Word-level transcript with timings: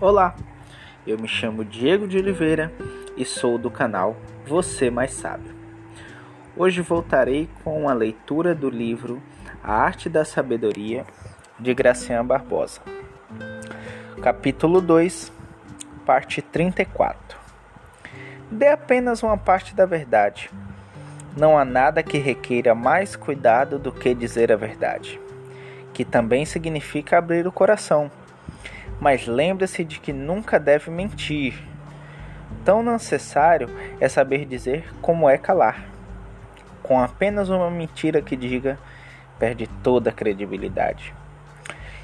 Olá, 0.00 0.36
eu 1.04 1.18
me 1.18 1.26
chamo 1.26 1.64
Diego 1.64 2.06
de 2.06 2.18
Oliveira 2.18 2.72
e 3.16 3.24
sou 3.24 3.58
do 3.58 3.68
canal 3.68 4.16
Você 4.46 4.92
Mais 4.92 5.12
Sábio. 5.12 5.52
Hoje 6.56 6.80
voltarei 6.82 7.48
com 7.64 7.88
a 7.88 7.92
leitura 7.92 8.54
do 8.54 8.70
livro 8.70 9.20
A 9.60 9.72
Arte 9.72 10.08
da 10.08 10.24
Sabedoria 10.24 11.04
de 11.58 11.74
Gracian 11.74 12.24
Barbosa. 12.24 12.80
Capítulo 14.22 14.80
2, 14.80 15.32
parte 16.06 16.40
34. 16.42 17.36
Dê 18.52 18.68
apenas 18.68 19.24
uma 19.24 19.36
parte 19.36 19.74
da 19.74 19.84
verdade. 19.84 20.48
Não 21.36 21.58
há 21.58 21.64
nada 21.64 22.04
que 22.04 22.18
requeira 22.18 22.72
mais 22.72 23.16
cuidado 23.16 23.80
do 23.80 23.90
que 23.90 24.14
dizer 24.14 24.52
a 24.52 24.56
verdade, 24.56 25.20
que 25.92 26.04
também 26.04 26.44
significa 26.44 27.18
abrir 27.18 27.48
o 27.48 27.52
coração 27.52 28.08
mas 29.00 29.26
lembre-se 29.26 29.84
de 29.84 30.00
que 30.00 30.12
nunca 30.12 30.58
deve 30.58 30.90
mentir. 30.90 31.62
Tão 32.64 32.82
necessário 32.82 33.68
é 34.00 34.08
saber 34.08 34.44
dizer 34.44 34.92
como 35.00 35.28
é 35.28 35.38
calar. 35.38 35.84
Com 36.82 37.00
apenas 37.00 37.48
uma 37.48 37.70
mentira 37.70 38.22
que 38.22 38.36
diga, 38.36 38.78
perde 39.38 39.66
toda 39.82 40.10
a 40.10 40.12
credibilidade. 40.12 41.14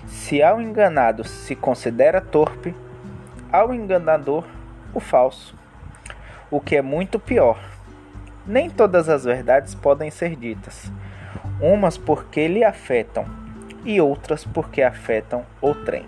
Se 0.06 0.42
ao 0.42 0.60
enganado 0.60 1.24
se 1.24 1.56
considera 1.56 2.20
torpe, 2.20 2.74
ao 3.50 3.74
enganador 3.74 4.45
o 4.92 5.00
falso. 5.00 5.54
O 6.50 6.60
que 6.60 6.76
é 6.76 6.82
muito 6.82 7.18
pior. 7.18 7.58
Nem 8.46 8.68
todas 8.68 9.08
as 9.08 9.24
verdades 9.24 9.74
podem 9.74 10.10
ser 10.10 10.36
ditas, 10.36 10.92
umas 11.60 11.96
porque 11.96 12.46
lhe 12.46 12.62
afetam 12.62 13.24
e 13.84 14.01
outras 14.01 14.45
porque 14.45 14.82
afetam 14.82 15.46
o 15.62 15.74
trem. 15.74 16.06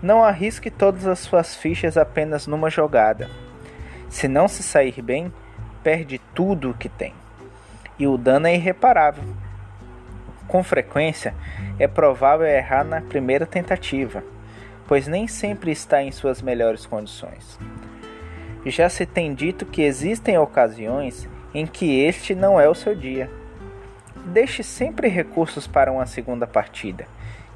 Não 0.00 0.22
arrisque 0.22 0.70
todas 0.70 1.08
as 1.08 1.18
suas 1.18 1.56
fichas 1.56 1.96
apenas 1.96 2.46
numa 2.46 2.70
jogada. 2.70 3.28
Se 4.08 4.28
não 4.28 4.46
se 4.46 4.62
sair 4.62 5.02
bem, 5.02 5.32
perde 5.82 6.20
tudo 6.34 6.70
o 6.70 6.74
que 6.74 6.88
tem. 6.88 7.12
E 7.98 8.06
o 8.06 8.16
dano 8.16 8.46
é 8.46 8.54
irreparável. 8.54 9.24
Com 10.46 10.62
frequência, 10.62 11.34
é 11.80 11.88
provável 11.88 12.46
errar 12.46 12.84
na 12.84 13.00
primeira 13.00 13.44
tentativa, 13.44 14.22
pois 14.86 15.08
nem 15.08 15.26
sempre 15.26 15.72
está 15.72 16.00
em 16.00 16.12
suas 16.12 16.40
melhores 16.40 16.86
condições. 16.86 17.58
Já 18.64 18.88
se 18.88 19.04
tem 19.04 19.34
dito 19.34 19.66
que 19.66 19.82
existem 19.82 20.38
ocasiões 20.38 21.28
em 21.52 21.66
que 21.66 22.00
este 22.00 22.36
não 22.36 22.60
é 22.60 22.68
o 22.68 22.74
seu 22.74 22.94
dia. 22.94 23.28
Deixe 24.26 24.62
sempre 24.62 25.08
recursos 25.08 25.66
para 25.66 25.90
uma 25.90 26.06
segunda 26.06 26.46
partida 26.46 27.06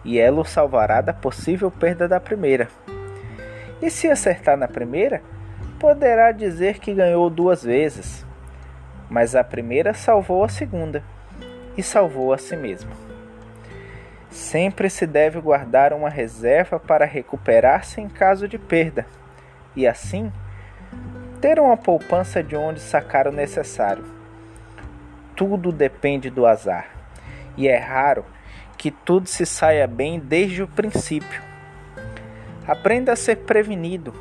e 0.05 0.19
ela 0.19 0.41
o 0.41 0.45
salvará 0.45 1.01
da 1.01 1.13
possível 1.13 1.71
perda 1.71 2.09
da 2.09 2.21
primeira. 2.21 2.69
E 3.81 3.91
se 3.91 4.09
acertar 4.09 4.57
na 4.57 4.69
primeira, 4.69 5.23
poderá 5.79 6.31
dizer 6.33 6.79
que 6.79 6.95
ganhou 6.95 7.29
duas 7.29 7.63
vezes, 7.65 8.25
mas 9.11 9.35
a 9.35 9.43
primeira 9.43 9.93
salvou 9.93 10.45
a 10.45 10.49
segunda 10.49 11.03
e 11.77 11.83
salvou 11.83 12.33
a 12.33 12.39
si 12.39 12.57
mesmo. 12.57 12.91
Sempre 14.31 14.89
se 14.89 15.07
deve 15.07 15.41
guardar 15.41 15.93
uma 15.93 16.09
reserva 16.09 16.79
para 16.79 17.05
recuperar-se 17.05 18.01
em 18.01 18.09
caso 18.09 18.49
de 18.49 18.59
perda, 18.59 19.07
e 19.77 19.87
assim 19.87 20.33
ter 21.41 21.59
uma 21.59 21.77
poupança 21.77 22.43
de 22.43 22.55
onde 22.55 22.81
sacar 22.81 23.27
o 23.27 23.33
necessário. 23.33 24.05
Tudo 25.35 25.73
depende 25.73 26.31
do 26.31 26.47
azar, 26.47 26.87
e 27.57 27.67
é 27.69 27.77
raro 27.77 28.25
que 28.83 28.91
tudo 28.91 29.29
se 29.29 29.47
saia 29.47 29.87
bem 29.87 30.19
desde 30.19 30.61
o 30.61 30.67
princípio. 30.67 31.41
Aprenda 32.67 33.13
a 33.13 33.17
ser 33.17 33.37
prevenido. 33.37 34.13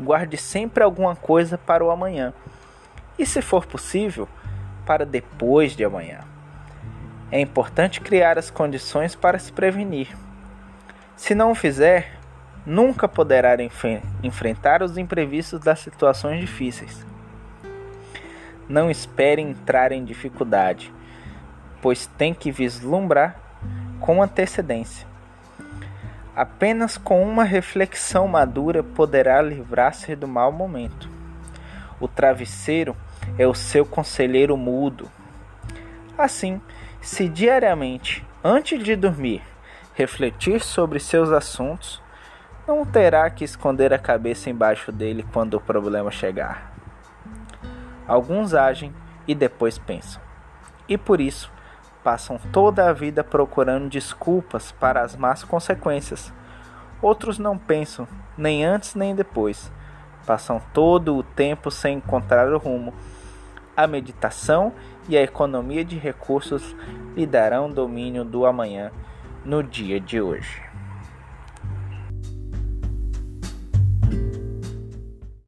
Guarde 0.00 0.36
sempre 0.36 0.82
alguma 0.82 1.14
coisa 1.14 1.56
para 1.56 1.84
o 1.84 1.90
amanhã. 1.92 2.34
E, 3.16 3.24
se 3.24 3.40
for 3.40 3.64
possível, 3.64 4.28
para 4.84 5.06
depois 5.06 5.76
de 5.76 5.84
amanhã. 5.84 6.18
É 7.30 7.40
importante 7.40 8.00
criar 8.00 8.40
as 8.40 8.50
condições 8.50 9.14
para 9.14 9.38
se 9.38 9.52
prevenir. 9.52 10.08
Se 11.14 11.32
não 11.32 11.52
o 11.52 11.54
fizer, 11.54 12.18
nunca 12.66 13.06
poderá 13.06 13.56
enfrentar 14.20 14.82
os 14.82 14.98
imprevistos 14.98 15.60
das 15.60 15.78
situações 15.78 16.40
difíceis. 16.40 17.06
Não 18.68 18.90
espere 18.90 19.40
entrar 19.40 19.92
em 19.92 20.04
dificuldade, 20.04 20.92
pois 21.80 22.08
tem 22.18 22.34
que 22.34 22.50
vislumbrar 22.50 23.41
com 24.02 24.22
antecedência. 24.22 25.06
Apenas 26.34 26.98
com 26.98 27.22
uma 27.22 27.44
reflexão 27.44 28.26
madura 28.26 28.82
poderá 28.82 29.40
livrar-se 29.40 30.16
do 30.16 30.26
mau 30.26 30.50
momento. 30.50 31.08
O 32.00 32.08
travesseiro 32.08 32.96
é 33.38 33.46
o 33.46 33.54
seu 33.54 33.86
conselheiro 33.86 34.56
mudo. 34.56 35.08
Assim, 36.18 36.60
se 37.00 37.28
diariamente, 37.28 38.26
antes 38.42 38.82
de 38.82 38.96
dormir, 38.96 39.40
refletir 39.94 40.60
sobre 40.60 40.98
seus 40.98 41.30
assuntos, 41.30 42.02
não 42.66 42.84
terá 42.84 43.30
que 43.30 43.44
esconder 43.44 43.92
a 43.92 43.98
cabeça 43.98 44.50
embaixo 44.50 44.90
dele 44.90 45.24
quando 45.32 45.54
o 45.54 45.60
problema 45.60 46.10
chegar. 46.10 46.72
Alguns 48.06 48.52
agem 48.52 48.92
e 49.28 49.34
depois 49.34 49.78
pensam, 49.78 50.20
e 50.88 50.98
por 50.98 51.20
isso 51.20 51.52
passam 52.02 52.38
toda 52.52 52.88
a 52.88 52.92
vida 52.92 53.22
procurando 53.22 53.88
desculpas 53.88 54.72
para 54.72 55.02
as 55.02 55.16
más 55.16 55.44
consequências. 55.44 56.32
Outros 57.00 57.38
não 57.38 57.58
pensam, 57.58 58.06
nem 58.36 58.64
antes 58.64 58.94
nem 58.94 59.14
depois. 59.14 59.72
Passam 60.26 60.60
todo 60.72 61.16
o 61.16 61.22
tempo 61.22 61.70
sem 61.70 61.96
encontrar 61.96 62.52
o 62.52 62.58
rumo. 62.58 62.94
A 63.76 63.86
meditação 63.86 64.72
e 65.08 65.16
a 65.16 65.22
economia 65.22 65.84
de 65.84 65.96
recursos 65.96 66.76
lhe 67.16 67.26
darão 67.26 67.70
domínio 67.70 68.24
do 68.24 68.46
amanhã 68.46 68.92
no 69.44 69.62
dia 69.62 69.98
de 69.98 70.20
hoje. 70.20 70.62